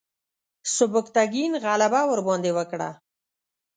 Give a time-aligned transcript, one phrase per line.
[0.75, 2.89] سبکتګین غلبه ورباندې وکړه.